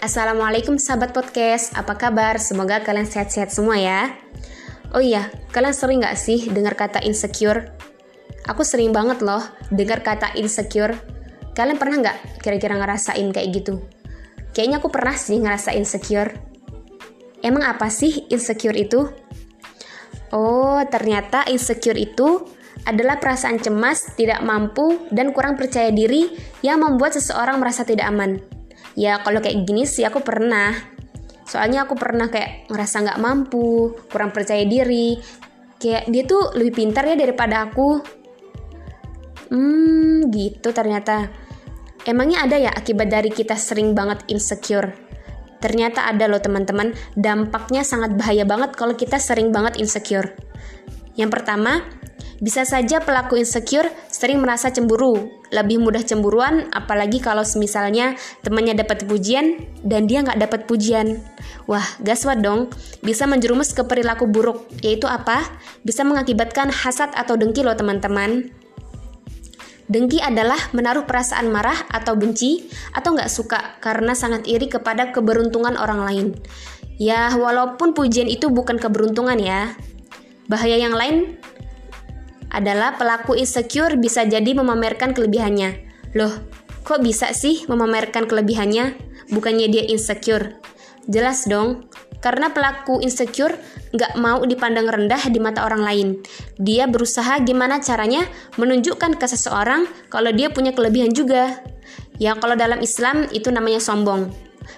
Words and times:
Assalamualaikum 0.00 0.80
sahabat 0.80 1.12
podcast, 1.12 1.76
apa 1.76 1.92
kabar? 1.92 2.40
Semoga 2.40 2.80
kalian 2.80 3.04
sehat-sehat 3.04 3.52
semua 3.52 3.76
ya. 3.76 4.16
Oh 4.96 5.04
iya, 5.04 5.28
kalian 5.52 5.76
sering 5.76 6.00
gak 6.00 6.16
sih 6.16 6.48
dengar 6.48 6.72
kata 6.72 7.04
insecure? 7.04 7.68
Aku 8.48 8.64
sering 8.64 8.96
banget 8.96 9.20
loh 9.20 9.44
dengar 9.68 10.00
kata 10.00 10.32
insecure. 10.40 10.96
Kalian 11.52 11.76
pernah 11.76 12.00
nggak 12.00 12.40
kira-kira 12.40 12.80
ngerasain 12.80 13.28
kayak 13.28 13.48
gitu? 13.52 13.84
Kayaknya 14.56 14.80
aku 14.80 14.88
pernah 14.88 15.12
sih 15.20 15.36
ngerasa 15.36 15.76
insecure. 15.76 16.32
Emang 17.44 17.68
apa 17.68 17.92
sih 17.92 18.24
insecure 18.32 18.80
itu? 18.80 19.04
Oh, 20.32 20.80
ternyata 20.88 21.44
insecure 21.52 22.00
itu 22.00 22.48
adalah 22.88 23.20
perasaan 23.20 23.60
cemas, 23.60 24.16
tidak 24.16 24.40
mampu, 24.40 25.12
dan 25.12 25.36
kurang 25.36 25.60
percaya 25.60 25.92
diri 25.92 26.32
yang 26.64 26.80
membuat 26.80 27.20
seseorang 27.20 27.60
merasa 27.60 27.84
tidak 27.84 28.08
aman 28.08 28.59
ya 28.98 29.22
kalau 29.22 29.38
kayak 29.42 29.64
gini 29.66 29.86
sih 29.86 30.06
aku 30.06 30.20
pernah. 30.24 30.74
Soalnya 31.46 31.82
aku 31.88 31.98
pernah 31.98 32.30
kayak 32.30 32.70
ngerasa 32.70 32.96
nggak 33.02 33.20
mampu 33.22 33.98
kurang 34.06 34.30
percaya 34.30 34.62
diri. 34.62 35.18
Kayak 35.80 36.06
dia 36.12 36.22
tuh 36.28 36.54
lebih 36.54 36.72
pintar 36.76 37.08
ya 37.08 37.16
daripada 37.18 37.66
aku. 37.66 37.98
Hmm 39.50 40.30
gitu 40.30 40.70
ternyata. 40.70 41.26
Emangnya 42.06 42.46
ada 42.46 42.56
ya 42.56 42.70
akibat 42.72 43.10
dari 43.10 43.28
kita 43.28 43.58
sering 43.58 43.92
banget 43.92 44.24
insecure? 44.30 44.94
Ternyata 45.60 46.08
ada 46.08 46.30
loh 46.30 46.40
teman-teman. 46.40 46.96
Dampaknya 47.12 47.84
sangat 47.84 48.16
bahaya 48.16 48.48
banget 48.48 48.72
kalau 48.78 48.96
kita 48.96 49.20
sering 49.20 49.52
banget 49.52 49.76
insecure. 49.76 50.32
Yang 51.18 51.30
pertama 51.36 51.84
bisa 52.40 52.64
saja 52.64 53.04
pelaku 53.04 53.36
insecure 53.36 53.92
sering 54.08 54.40
merasa 54.40 54.72
cemburu, 54.72 55.39
lebih 55.50 55.82
mudah 55.82 56.02
cemburuan, 56.02 56.70
apalagi 56.70 57.18
kalau 57.18 57.42
misalnya 57.58 58.14
temannya 58.46 58.78
dapat 58.78 59.04
pujian 59.06 59.66
dan 59.82 60.06
dia 60.06 60.22
nggak 60.22 60.38
dapat 60.38 60.60
pujian. 60.70 61.18
Wah, 61.66 61.84
gaswat 62.02 62.42
dong, 62.42 62.70
bisa 63.02 63.26
menjerumus 63.26 63.74
ke 63.74 63.82
perilaku 63.82 64.30
buruk, 64.30 64.70
yaitu 64.82 65.10
apa? 65.10 65.42
Bisa 65.82 66.06
mengakibatkan 66.06 66.70
hasad 66.70 67.10
atau 67.18 67.34
dengki 67.34 67.66
loh 67.66 67.74
teman-teman. 67.74 68.50
Dengki 69.90 70.22
adalah 70.22 70.70
menaruh 70.70 71.02
perasaan 71.02 71.50
marah 71.50 71.74
atau 71.90 72.14
benci 72.14 72.70
atau 72.94 73.10
nggak 73.10 73.26
suka 73.26 73.82
karena 73.82 74.14
sangat 74.14 74.46
iri 74.46 74.70
kepada 74.70 75.10
keberuntungan 75.10 75.74
orang 75.74 76.06
lain. 76.06 76.26
Ya, 76.94 77.34
walaupun 77.34 77.90
pujian 77.90 78.30
itu 78.30 78.54
bukan 78.54 78.78
keberuntungan 78.78 79.42
ya. 79.42 79.74
Bahaya 80.46 80.78
yang 80.78 80.94
lain 80.94 81.42
adalah 82.50 82.98
pelaku 82.98 83.38
insecure 83.38 83.94
bisa 83.96 84.26
jadi 84.26 84.52
memamerkan 84.54 85.14
kelebihannya. 85.14 85.86
Loh, 86.18 86.34
kok 86.82 87.00
bisa 87.02 87.30
sih 87.30 87.64
memamerkan 87.70 88.26
kelebihannya? 88.26 88.98
Bukannya 89.30 89.70
dia 89.70 89.86
insecure? 89.86 90.58
Jelas 91.06 91.46
dong, 91.46 91.86
karena 92.20 92.52
pelaku 92.52 93.00
insecure 93.00 93.56
nggak 93.90 94.20
mau 94.20 94.44
dipandang 94.44 94.86
rendah 94.86 95.22
di 95.32 95.40
mata 95.40 95.64
orang 95.64 95.82
lain. 95.82 96.08
Dia 96.60 96.86
berusaha 96.86 97.40
gimana 97.42 97.80
caranya 97.80 98.28
menunjukkan 98.60 99.16
ke 99.16 99.26
seseorang 99.26 99.88
kalau 100.12 100.30
dia 100.30 100.52
punya 100.52 100.70
kelebihan 100.76 101.10
juga. 101.10 101.64
Ya 102.20 102.36
kalau 102.36 102.54
dalam 102.54 102.84
Islam 102.84 103.26
itu 103.32 103.48
namanya 103.48 103.80
sombong. 103.80 104.30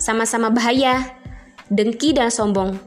Sama-sama 0.00 0.48
bahaya, 0.48 1.04
dengki 1.68 2.16
dan 2.16 2.32
sombong. 2.32 2.80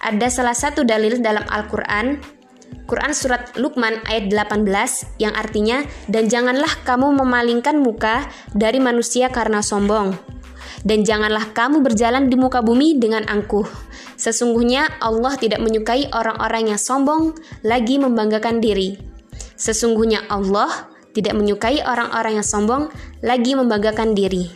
Ada 0.00 0.30
salah 0.30 0.54
satu 0.54 0.86
dalil 0.86 1.18
dalam 1.18 1.42
Al-Quran 1.50 2.35
Quran 2.84 3.16
Surat 3.16 3.56
Luqman 3.56 4.04
ayat 4.04 4.28
18 4.28 5.16
yang 5.16 5.32
artinya, 5.32 5.82
Dan 6.06 6.28
janganlah 6.28 6.84
kamu 6.84 7.16
memalingkan 7.16 7.80
muka 7.80 8.28
dari 8.52 8.76
manusia 8.78 9.32
karena 9.32 9.64
sombong. 9.64 10.12
Dan 10.86 11.02
janganlah 11.02 11.50
kamu 11.56 11.82
berjalan 11.82 12.30
di 12.30 12.36
muka 12.38 12.60
bumi 12.62 13.00
dengan 13.00 13.26
angkuh. 13.26 13.66
Sesungguhnya 14.14 15.00
Allah 15.02 15.34
tidak 15.34 15.58
menyukai 15.58 16.08
orang-orang 16.14 16.70
yang 16.70 16.80
sombong 16.80 17.34
lagi 17.66 17.98
membanggakan 17.98 18.62
diri. 18.62 18.94
Sesungguhnya 19.56 20.28
Allah 20.30 20.88
tidak 21.16 21.32
menyukai 21.32 21.80
orang-orang 21.80 22.38
yang 22.38 22.46
sombong 22.46 22.92
lagi 23.24 23.56
membanggakan 23.56 24.12
diri. 24.12 24.52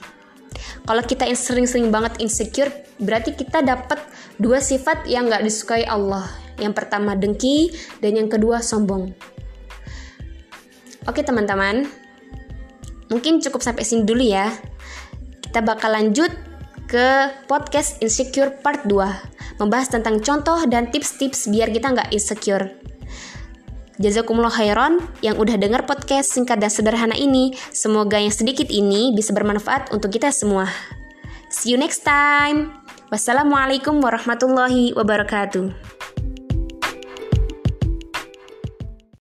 Kalau 0.84 1.00
kita 1.04 1.24
sering-sering 1.32 1.88
banget 1.88 2.20
insecure, 2.20 2.72
berarti 3.00 3.32
kita 3.32 3.64
dapat 3.64 4.00
dua 4.36 4.60
sifat 4.60 5.08
yang 5.08 5.28
gak 5.28 5.44
disukai 5.44 5.86
Allah, 5.88 6.28
yang 6.60 6.76
pertama 6.76 7.16
dengki 7.16 7.72
dan 8.04 8.20
yang 8.20 8.28
kedua 8.28 8.60
sombong. 8.60 9.10
Oke 11.08 11.24
teman-teman, 11.24 11.88
mungkin 13.08 13.40
cukup 13.40 13.64
sampai 13.64 13.82
sini 13.82 14.04
dulu 14.04 14.20
ya. 14.20 14.52
Kita 15.40 15.64
bakal 15.64 15.96
lanjut 15.96 16.30
ke 16.86 17.32
podcast 17.48 17.98
Insecure 18.04 18.60
Part 18.60 18.86
2 18.86 19.40
Membahas 19.60 19.92
tentang 19.92 20.24
contoh 20.24 20.56
dan 20.64 20.88
tips-tips 20.88 21.52
biar 21.52 21.68
kita 21.68 21.92
nggak 21.92 22.08
insecure. 22.16 22.72
Jazakumullah 24.00 24.48
khairan 24.48 24.96
yang 25.20 25.36
udah 25.36 25.60
denger 25.60 25.84
podcast 25.84 26.32
singkat 26.32 26.56
dan 26.56 26.72
sederhana 26.72 27.12
ini. 27.12 27.52
Semoga 27.68 28.16
yang 28.16 28.32
sedikit 28.32 28.72
ini 28.72 29.12
bisa 29.12 29.36
bermanfaat 29.36 29.92
untuk 29.92 30.16
kita 30.16 30.32
semua. 30.32 30.64
See 31.52 31.76
you 31.76 31.78
next 31.78 32.08
time. 32.08 32.72
Wassalamualaikum 33.12 34.00
warahmatullahi 34.00 34.96
wabarakatuh 34.96 35.99